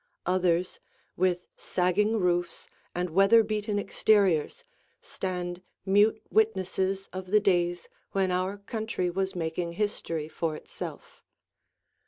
Others, 0.25 0.79
with 1.15 1.45
sagging 1.55 2.17
roofs 2.17 2.67
and 2.95 3.11
weather 3.11 3.43
beaten 3.43 3.77
exteriors, 3.77 4.63
stand 4.99 5.61
mute 5.85 6.19
witnesses 6.31 7.07
of 7.13 7.27
the 7.27 7.39
days 7.39 7.87
when 8.11 8.31
our 8.31 8.57
country 8.57 9.11
was 9.11 9.35
making 9.35 9.73
history 9.73 10.27
for 10.27 10.55
itself. 10.55 11.21